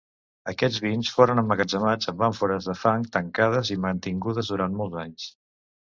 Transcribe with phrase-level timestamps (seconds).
[0.51, 5.29] Aquests vins foren emmagatzemats en àmfores de fang tancades i mantingudes durant molts anys.